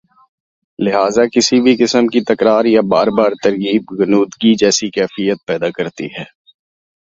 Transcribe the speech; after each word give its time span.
لہذا 0.79 1.23
کسی 1.33 1.57
بھی 1.63 1.73
قسم 1.81 2.07
کی 2.13 2.19
تکرار 2.29 2.65
یا 2.65 2.81
بار 2.91 3.07
بار 3.17 3.31
ترغیب 3.43 3.83
غنودگی 3.99 4.53
جیسی 4.61 4.87
کیفیت 4.91 5.39
پیدا 5.47 5.69
کرتی 5.77 6.07
ہے 6.15 6.25